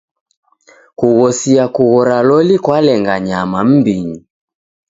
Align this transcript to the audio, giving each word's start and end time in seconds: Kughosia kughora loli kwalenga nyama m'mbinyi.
Kughosia 0.97 1.63
kughora 1.75 2.17
loli 2.27 2.55
kwalenga 2.65 3.15
nyama 3.27 3.59
m'mbinyi. 3.67 4.19